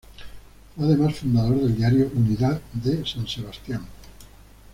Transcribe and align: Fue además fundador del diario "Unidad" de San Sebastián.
Fue 0.75 0.83
además 0.85 1.13
fundador 1.19 1.61
del 1.61 1.75
diario 1.77 2.09
"Unidad" 2.15 2.59
de 2.73 3.05
San 3.05 3.27
Sebastián. 3.27 3.81